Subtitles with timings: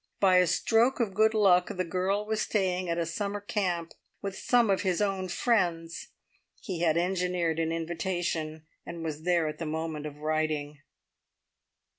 [0.19, 4.35] By a stroke of good luck the girl was staying at a summer camp with
[4.35, 6.07] some of his own friends.
[6.59, 10.79] He had engineered an invitation, and was there at the moment of writing.